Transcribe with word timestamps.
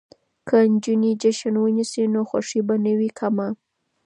که 0.47 0.57
نجونې 0.71 1.11
جشن 1.21 1.55
ونیسي 1.59 2.03
نو 2.13 2.21
خوښي 2.29 2.61
به 2.67 2.75
نه 2.85 2.93
وي 2.97 3.09
کمه. 3.19 3.47